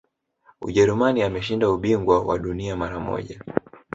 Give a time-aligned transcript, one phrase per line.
[0.61, 3.39] ujerumani ameshinda ubingwa wa dunia mara moja